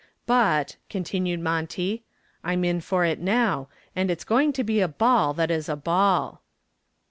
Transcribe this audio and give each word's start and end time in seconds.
"But," 0.25 0.77
continued 0.89 1.41
Monty, 1.41 2.03
"I'm 2.43 2.63
in 2.65 2.81
for 2.81 3.05
it 3.05 3.19
now, 3.19 3.67
and 3.95 4.09
it 4.09 4.17
is 4.17 4.23
going 4.23 4.51
to 4.53 4.63
be 4.63 4.79
a 4.79 4.87
ball 4.87 5.35
that 5.35 5.51
is 5.51 5.69
a 5.69 5.75
ball." 5.75 6.41